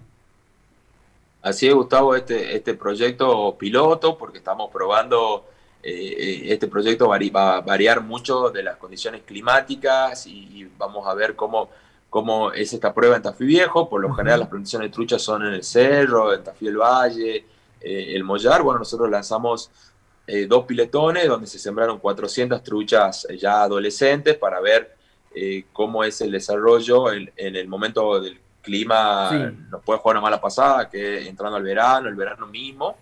Así 1.43 1.67
es, 1.67 1.75
Gustavo, 1.75 2.15
este, 2.15 2.55
este 2.55 2.75
proyecto 2.75 3.57
piloto, 3.59 4.19
porque 4.19 4.39
estamos 4.39 4.71
probando, 4.71 5.47
eh, 5.83 6.43
este 6.53 6.67
proyecto 6.69 7.09
va 7.09 7.57
a 7.57 7.61
variar 7.63 8.03
mucho 8.03 8.51
de 8.51 8.63
las 8.63 8.77
condiciones 8.77 9.23
climáticas 9.23 10.27
y, 10.27 10.69
vamos 10.77 11.07
a 11.07 11.15
ver 11.15 11.37
cómo, 11.37 11.71
cómo 12.11 12.53
es 12.53 12.73
esta 12.75 12.93
prueba 12.93 13.17
en 13.17 13.23
Tafí 13.23 13.45
Viejo. 13.47 13.89
Por 13.89 14.03
lo 14.03 14.13
general 14.15 14.41
las 14.41 14.49
plantaciones 14.51 14.91
de 14.91 14.95
truchas 14.95 15.23
son 15.23 15.47
en 15.47 15.55
el 15.55 15.65
Cerro, 15.65 16.35
en 16.35 16.45
Tafí 16.45 16.67
el 16.67 16.77
Valle, 16.77 17.47
eh, 17.81 18.13
el 18.15 18.23
Mollar. 18.25 18.63
Bueno, 18.63 18.81
nosotros 18.81 19.09
lanzamos 19.11 19.71
eh, 20.27 20.47
dos 20.47 20.67
piletones 20.67 21.27
donde 21.27 21.47
se 21.47 21.59
sembraron 21.59 21.99
400 21.99 22.63
truchas 22.63 23.27
ya 23.39 23.63
adolescentes 23.63 24.37
para 24.37 24.61
ver 24.61 24.97
cómo 25.73 26.03
es 26.03 26.21
el 26.23 26.33
desarrollo 26.33 27.13
en 27.13 27.31
el 27.37 27.69
momento 27.69 28.21
del 28.21 28.41
clima 28.61 29.53
nos 29.71 29.83
puede 29.83 29.99
jugar 29.99 30.17
una 30.17 30.23
mala 30.23 30.41
pasada, 30.41 30.89
que 30.89 31.27
entrando 31.29 31.57
al 31.57 31.63
verano, 31.63 32.09
el 32.09 32.15
verano 32.15 32.47
mismo. 32.47 32.97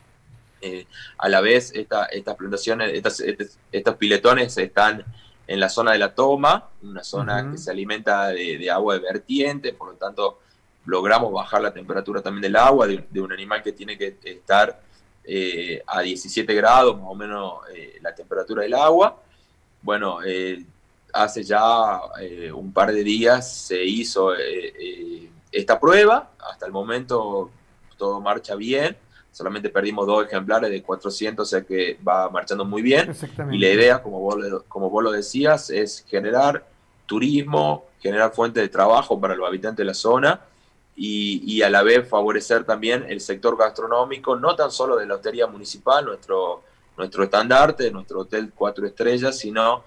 Eh, 0.61 0.87
a 1.19 1.29
la 1.29 1.41
vez, 1.41 1.73
esta, 1.75 2.07
estas 2.07 2.35
plantaciones, 2.37 2.93
estas, 2.93 3.23
estos 3.71 3.97
piletones 3.97 4.57
están 4.59 5.05
en 5.47 5.61
la 5.61 5.69
zona 5.69 5.93
de 5.93 5.99
la 5.99 6.15
toma, 6.15 6.69
una 6.83 7.05
zona 7.05 7.51
que 7.51 7.59
se 7.59 7.71
alimenta 7.71 8.29
de, 8.29 8.71
agua 8.71 8.95
de 8.95 9.01
vertiente, 9.01 9.73
por 9.73 9.93
lo 9.93 9.95
tanto 9.95 10.41
logramos 10.85 11.33
bajar 11.33 11.63
la 11.63 11.73
temperatura 11.73 12.21
también 12.21 12.43
del 12.43 12.57
agua, 12.57 12.87
de, 12.87 13.21
un 13.21 13.33
animal 13.33 13.63
que 13.63 13.73
tiene 13.73 13.97
que 13.97 14.19
estar 14.25 14.81
eh, 15.25 15.83
a 15.87 16.01
17 16.01 16.53
grados 16.55 16.97
más 16.97 17.07
o 17.09 17.15
menos 17.15 17.61
eh, 17.75 17.99
la 18.03 18.15
temperatura 18.15 18.63
del 18.63 18.75
agua. 18.75 19.23
Bueno, 19.81 20.19
hace 21.13 21.45
ya 21.45 22.01
un 22.53 22.73
par 22.73 22.93
de 22.93 23.05
días 23.05 23.51
se 23.51 23.83
hizo 23.85 24.33
esta 25.53 25.79
prueba. 25.79 26.31
Hasta 26.39 26.67
el 26.67 26.73
momento 26.73 27.51
todo 27.97 28.21
marcha 28.21 28.55
bien. 28.55 28.97
Solamente 29.31 29.69
perdimos 29.69 30.07
dos 30.07 30.27
ejemplares 30.27 30.71
de 30.71 30.83
400, 30.83 31.43
o 31.43 31.49
sea 31.49 31.63
que 31.63 31.99
va 32.07 32.29
marchando 32.31 32.65
muy 32.65 32.83
bien. 32.83 33.15
Y 33.51 33.59
la 33.59 33.69
idea, 33.69 34.03
como 34.03 34.21
vos, 34.21 34.37
como 34.69 34.91
vos 34.91 35.05
lo 35.05 35.13
decías, 35.13 35.71
es 35.71 36.05
generar 36.09 36.67
turismo, 37.07 37.87
generar 38.01 38.33
fuentes 38.33 38.63
de 38.63 38.69
trabajo 38.69 39.21
para 39.21 39.35
los 39.35 39.47
habitantes 39.47 39.79
de 39.79 39.85
la 39.85 39.95
zona 39.95 40.41
y, 41.01 41.63
a 41.63 41.71
la 41.71 41.83
vez 41.83 42.09
favorecer 42.09 42.65
también 42.65 43.05
el 43.09 43.21
sector 43.21 43.57
gastronómico, 43.57 44.35
no 44.35 44.57
tan 44.57 44.73
solo 44.73 44.97
de 44.97 45.07
la 45.07 45.15
hostería 45.15 45.47
municipal, 45.47 46.05
nuestro, 46.05 46.65
nuestro 46.97 47.23
estandarte, 47.23 47.91
nuestro 47.93 48.21
hotel 48.21 48.53
cuatro 48.53 48.85
estrellas, 48.85 49.39
sino 49.39 49.85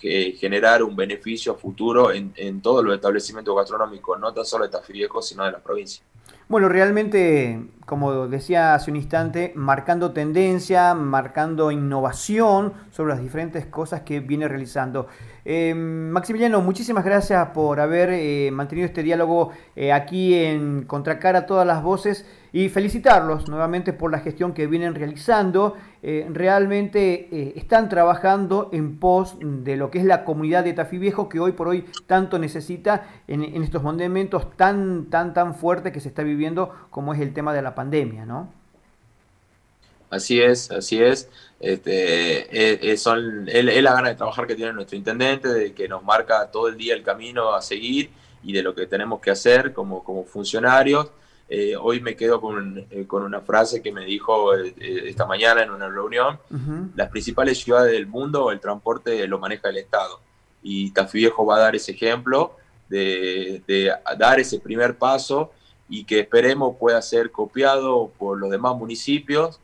generar 0.00 0.82
un 0.82 0.96
beneficio 0.96 1.54
futuro 1.54 2.12
en, 2.12 2.32
en 2.36 2.60
todos 2.60 2.84
los 2.84 2.94
establecimientos 2.94 3.54
gastronómicos, 3.56 4.18
no 4.18 4.32
tan 4.32 4.44
solo 4.44 4.64
de 4.64 4.70
Tafí 4.70 4.94
sino 5.20 5.44
de 5.44 5.52
la 5.52 5.58
provincia. 5.60 6.04
Bueno, 6.48 6.68
realmente, 6.68 7.62
como 7.86 8.28
decía 8.28 8.74
hace 8.74 8.90
un 8.90 8.96
instante, 8.96 9.52
marcando 9.54 10.12
tendencia, 10.12 10.92
marcando 10.92 11.70
innovación 11.70 12.74
sobre 12.90 13.14
las 13.14 13.22
diferentes 13.22 13.64
cosas 13.64 14.02
que 14.02 14.20
viene 14.20 14.48
realizando. 14.48 15.06
Eh, 15.44 15.72
Maximiliano, 15.74 16.60
muchísimas 16.60 17.04
gracias 17.04 17.48
por 17.54 17.80
haber 17.80 18.10
eh, 18.10 18.50
mantenido 18.52 18.86
este 18.86 19.02
diálogo 19.02 19.50
eh, 19.74 19.92
aquí 19.92 20.34
en 20.34 20.84
Contracara 20.84 21.46
todas 21.46 21.66
las 21.66 21.82
voces 21.82 22.26
y 22.52 22.68
felicitarlos 22.68 23.48
nuevamente 23.48 23.92
por 23.92 24.10
la 24.10 24.20
gestión 24.20 24.52
que 24.52 24.66
vienen 24.66 24.94
realizando. 24.94 25.76
realmente 26.02 27.58
están 27.58 27.88
trabajando 27.88 28.68
en 28.72 28.98
pos 28.98 29.36
de 29.40 29.76
lo 29.76 29.90
que 29.90 29.98
es 29.98 30.04
la 30.04 30.24
comunidad 30.24 30.64
de 30.64 30.72
Tafí 30.72 30.98
Viejo 30.98 31.28
que 31.28 31.40
hoy 31.40 31.52
por 31.52 31.68
hoy 31.68 31.86
tanto 32.06 32.38
necesita 32.38 33.06
en, 33.28 33.42
en 33.42 33.62
estos 33.62 33.82
momentos 33.82 34.56
tan, 34.56 35.06
tan, 35.10 35.32
tan 35.32 35.54
fuertes 35.54 35.92
que 35.92 36.00
se 36.00 36.08
está 36.08 36.22
viviendo 36.22 36.74
como 36.90 37.14
es 37.14 37.20
el 37.20 37.32
tema 37.32 37.54
de 37.54 37.62
la 37.62 37.74
pandemia, 37.74 38.26
¿no? 38.26 38.62
Así 40.12 40.42
es, 40.42 40.70
así 40.70 41.02
es. 41.02 41.30
Este, 41.58 42.92
es, 42.92 43.00
son, 43.00 43.48
es, 43.48 43.64
la 43.64 43.94
gana 43.94 44.10
de 44.10 44.14
trabajar 44.14 44.46
que 44.46 44.54
tiene 44.54 44.70
nuestro 44.74 44.98
intendente, 44.98 45.48
de 45.48 45.72
que 45.72 45.88
nos 45.88 46.04
marca 46.04 46.50
todo 46.50 46.68
el 46.68 46.76
día 46.76 46.94
el 46.94 47.02
camino 47.02 47.54
a 47.54 47.62
seguir 47.62 48.10
y 48.42 48.52
de 48.52 48.62
lo 48.62 48.74
que 48.74 48.86
tenemos 48.86 49.22
que 49.22 49.30
hacer 49.30 49.72
como, 49.72 50.04
como 50.04 50.24
funcionarios. 50.24 51.10
Eh, 51.54 51.76
hoy 51.76 52.00
me 52.00 52.16
quedo 52.16 52.40
con, 52.40 52.86
eh, 52.90 53.04
con, 53.06 53.22
una 53.22 53.42
frase 53.42 53.82
que 53.82 53.92
me 53.92 54.06
dijo 54.06 54.54
eh, 54.54 54.74
esta 55.04 55.26
mañana 55.26 55.62
en 55.62 55.70
una 55.70 55.88
reunión. 55.88 56.38
Las 56.96 57.10
principales 57.10 57.58
ciudades 57.58 57.92
del 57.92 58.06
mundo 58.06 58.50
el 58.50 58.60
transporte 58.60 59.26
lo 59.26 59.38
maneja 59.38 59.68
el 59.68 59.76
Estado. 59.76 60.20
Y 60.62 60.92
Tafí 60.92 61.18
Viejo 61.18 61.44
va 61.44 61.56
a 61.56 61.60
dar 61.60 61.76
ese 61.76 61.92
ejemplo 61.92 62.56
de, 62.88 63.62
de 63.66 63.92
dar 64.16 64.40
ese 64.40 64.60
primer 64.60 64.96
paso 64.96 65.52
y 65.88 66.04
que 66.04 66.20
esperemos 66.20 66.76
pueda 66.78 67.02
ser 67.02 67.30
copiado 67.30 68.10
por 68.18 68.38
los 68.38 68.50
demás 68.50 68.74
municipios 68.76 69.60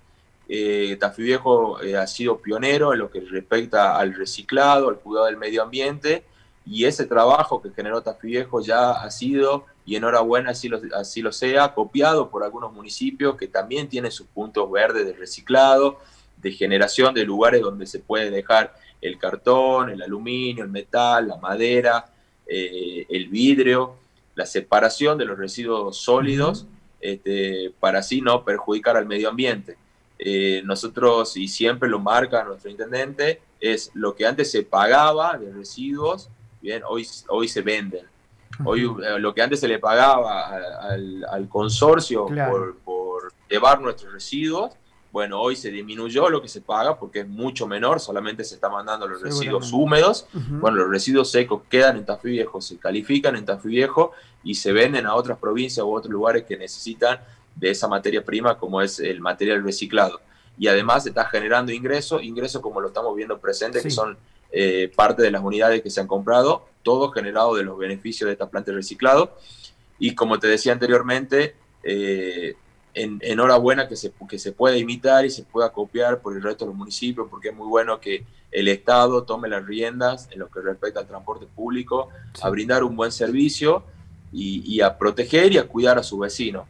eh, 0.49 0.97
Tafí 0.99 1.23
Viejo 1.23 1.83
eh, 1.83 1.97
ha 1.97 2.07
sido 2.07 2.39
pionero 2.39 2.95
en 2.95 3.01
lo 3.01 3.11
que 3.11 3.21
respecta 3.21 3.99
al 3.99 4.15
reciclado, 4.15 4.89
al 4.89 4.99
cuidado 4.99 5.27
del 5.27 5.37
medio 5.37 5.63
ambiente, 5.63 6.25
y 6.65 6.87
ese 6.87 7.05
trabajo 7.05 7.61
que 7.61 7.71
generó 7.71 8.03
Tafí 8.03 8.29
Viejo 8.29 8.61
ya 8.61 8.93
ha 8.93 9.11
sido, 9.11 9.67
y 9.89 9.97
enhorabuena 9.97 10.51
así 10.51 10.69
lo, 10.69 10.83
así 10.95 11.23
lo 11.23 11.33
sea, 11.33 11.73
copiado 11.73 12.29
por 12.29 12.45
algunos 12.45 12.75
municipios 12.75 13.37
que 13.37 13.49
también 13.49 13.89
tienen 13.89 14.13
sus 14.13 14.27
puntos 14.27 14.71
verdes 14.71 15.07
de 15.07 15.15
reciclado, 15.15 15.99
de 16.37 16.53
generación 16.53 17.15
de 17.15 17.25
lugares 17.25 17.63
donde 17.63 17.87
se 17.87 17.99
puede 17.99 18.31
dejar 18.31 18.75
el 19.01 19.17
cartón, 19.17 19.89
el 19.89 20.03
aluminio, 20.03 20.63
el 20.65 20.71
metal, 20.71 21.29
la 21.29 21.39
madera, 21.39 22.05
eh, 22.47 23.07
el 23.09 23.29
vidrio, 23.29 23.95
la 24.35 24.45
separación 24.45 25.17
de 25.17 25.25
los 25.25 25.39
residuos 25.39 25.97
sólidos, 25.97 26.67
este, 27.01 27.73
para 27.81 28.01
así 28.01 28.21
no 28.21 28.45
perjudicar 28.45 28.99
al 28.99 29.07
medio 29.07 29.31
ambiente. 29.31 29.79
Eh, 30.19 30.61
nosotros, 30.67 31.35
y 31.39 31.49
siempre 31.49 31.89
lo 31.89 31.99
marca 31.99 32.45
nuestro 32.45 32.71
intendente, 32.71 33.41
es 33.59 33.91
lo 33.95 34.15
que 34.15 34.27
antes 34.27 34.51
se 34.51 34.65
pagaba 34.65 35.39
de 35.39 35.51
residuos, 35.51 36.29
bien, 36.61 36.83
hoy, 36.87 37.07
hoy 37.29 37.49
se 37.49 37.63
venden. 37.63 38.05
Hoy 38.65 38.85
eh, 38.85 39.19
lo 39.19 39.35
que 39.35 39.43
antes 39.43 39.61
se 39.61 39.69
le 39.69 39.79
pagaba 39.79 40.51
al, 40.91 41.49
consorcio 41.49 42.27
por, 42.85 43.33
llevar 43.49 43.81
nuestros 43.81 44.13
residuos, 44.13 44.73
bueno, 45.11 45.41
hoy 45.41 45.57
se 45.57 45.71
disminuyó 45.71 46.29
lo 46.29 46.43
que 46.43 46.49
se 46.49 46.61
paga 46.61 46.99
porque 46.99 47.21
es 47.21 47.29
mucho 47.29 47.67
menor, 47.67 47.99
solamente 47.99 48.45
se 48.45 48.57
está 48.57 48.69
mandando 48.69 49.09
los 49.09 49.23
residuos 49.23 49.73
húmedos. 49.73 50.27
Bueno, 50.33 50.79
los 50.79 50.91
residuos 50.91 51.31
secos 51.31 51.63
quedan 51.69 51.97
en 51.97 52.05
Tafí 52.05 52.31
Viejo, 52.31 52.61
se 52.61 52.79
califican 52.79 53.35
en 53.35 53.45
Tafí 53.45 53.69
Viejo 53.69 54.13
y 54.45 54.55
se 54.55 54.73
venden 54.73 55.07
a 55.07 55.15
otras 55.15 55.39
provincias 55.39 55.85
u 55.85 55.95
otros 55.95 56.13
lugares 56.13 56.45
que 56.45 56.57
necesitan 56.57 57.21
de 57.57 57.71
esa 57.71 57.89
materia 57.89 58.25
prima 58.25 58.59
como 58.59 58.83
es 58.83 59.01
el 59.01 59.21
material 59.21 59.65
reciclado. 59.65 60.21
Y 60.59 60.69
además 60.69 61.07
está 61.07 61.25
generando 61.25 61.73
ingresos, 61.73 62.23
ingresos 62.23 62.61
como 62.61 62.81
lo 62.81 62.89
estamos 62.89 63.17
viendo 63.17 63.39
presente, 63.39 63.81
que 63.81 63.91
son 63.91 64.17
eh, 64.51 64.91
parte 64.95 65.23
de 65.23 65.31
las 65.31 65.43
unidades 65.43 65.83
que 65.83 65.91
se 65.91 66.01
han 66.01 66.07
comprado, 66.07 66.67
todo 66.89 67.11
generado 67.11 67.55
de 67.55 67.65
los 67.65 67.77
beneficios 67.77 68.29
de 68.29 68.33
esta 68.33 68.49
planta 68.49 68.71
de 68.71 68.79
reciclado. 68.79 69.37
Y 69.99 70.15
como 70.15 70.39
te 70.39 70.47
decía 70.47 70.73
anteriormente, 70.73 71.55
eh, 71.83 72.55
en, 72.95 73.19
enhorabuena 73.21 73.87
que 73.87 73.95
se, 73.95 74.11
que 74.27 74.39
se 74.39 74.53
pueda 74.53 74.75
imitar 74.75 75.27
y 75.27 75.31
se 75.31 75.43
pueda 75.43 75.71
copiar 75.71 76.23
por 76.23 76.35
el 76.35 76.43
resto 76.43 76.65
de 76.65 76.71
los 76.71 76.79
municipios, 76.79 77.27
porque 77.29 77.51
es 77.51 77.55
muy 77.55 77.67
bueno 77.67 78.01
que 78.01 78.25
el 78.51 78.69
Estado 78.69 79.25
tome 79.25 79.51
las 79.51 79.67
riendas 79.67 80.31
en 80.31 80.39
lo 80.39 80.49
que 80.49 80.63
respecta 80.63 81.01
al 81.01 81.07
transporte 81.07 81.45
público, 81.45 82.09
a 82.41 82.49
brindar 82.49 82.83
un 82.83 82.97
buen 82.97 83.13
servicio 83.13 83.85
y, 84.33 84.63
y, 84.65 84.81
a 84.81 84.97
proteger 84.97 85.53
y 85.53 85.59
a 85.59 85.69
cuidar 85.69 85.99
a 85.99 86.03
su 86.03 86.19
vecino. 86.19 86.67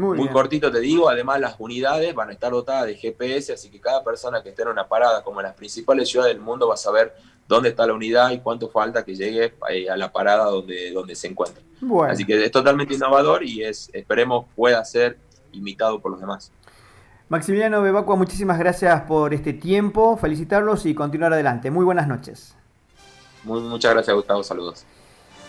Muy, 0.00 0.28
cortito 0.28 0.70
te 0.70 0.80
digo, 0.80 1.08
además 1.08 1.40
las 1.40 1.56
unidades 1.58 2.14
van 2.14 2.30
a 2.30 2.32
estar 2.32 2.50
dotadas 2.50 2.86
de 2.86 2.94
GPS, 2.94 3.52
así 3.52 3.70
que 3.70 3.80
cada 3.80 4.02
persona 4.02 4.42
que 4.42 4.50
esté 4.50 4.62
en 4.62 4.68
una 4.68 4.88
parada, 4.88 5.22
como 5.22 5.40
en 5.40 5.46
las 5.46 5.54
principales 5.54 6.08
ciudades 6.08 6.34
del 6.34 6.42
mundo, 6.42 6.68
va 6.68 6.74
a 6.74 6.78
saber 6.78 7.14
dónde 7.46 7.70
está 7.70 7.86
la 7.86 7.94
unidad 7.94 8.30
y 8.30 8.38
cuánto 8.38 8.68
falta 8.68 9.04
que 9.04 9.14
llegue 9.14 9.54
eh, 9.70 9.90
a 9.90 9.96
la 9.96 10.12
parada 10.12 10.44
donde, 10.44 10.92
donde 10.92 11.14
se 11.14 11.26
encuentre. 11.26 11.62
Así 12.08 12.24
que 12.24 12.44
es 12.44 12.50
totalmente 12.50 12.94
innovador 12.94 13.44
y 13.44 13.64
es, 13.64 13.90
esperemos 13.92 14.46
pueda 14.54 14.84
ser 14.84 15.18
imitado 15.52 16.00
por 16.00 16.12
los 16.12 16.20
demás. 16.20 16.52
Maximiliano 17.28 17.80
Bebacua, 17.80 18.16
muchísimas 18.16 18.58
gracias 18.58 19.02
por 19.02 19.32
este 19.34 19.52
tiempo, 19.52 20.16
felicitarlos 20.16 20.84
y 20.84 20.94
continuar 20.94 21.32
adelante. 21.32 21.70
Muy 21.70 21.84
buenas 21.84 22.08
noches. 22.08 22.56
muchas 23.44 23.92
gracias, 23.92 24.16
Gustavo. 24.16 24.42
Saludos. 24.42 24.84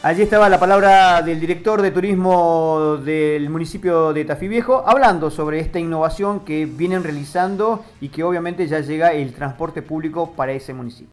Allí 0.04 0.24
estaba 0.24 0.50
la 0.50 0.60
palabra 0.60 1.22
del 1.22 1.40
director 1.40 1.80
de 1.80 1.92
turismo 1.92 2.98
del 3.06 3.48
municipio 3.52 4.14
de 4.14 4.26
Tafí 4.26 4.48
Viejo, 4.48 4.84
hablando 4.84 5.30
sobre 5.30 5.60
esta 5.60 5.78
innovación 5.78 6.40
que 6.40 6.66
vienen 6.66 7.04
realizando 7.04 7.86
y 8.02 8.10
que 8.10 8.24
obviamente 8.24 8.68
ya 8.68 8.80
llega 8.80 9.12
el 9.14 9.32
transporte 9.32 9.84
público 9.84 10.32
para 10.32 10.54
ese 10.54 10.74
municipio. 10.74 11.10